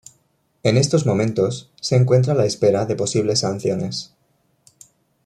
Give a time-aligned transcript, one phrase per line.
[0.63, 4.15] En estos momentos, se encuentra a la espera de posibles sanciones.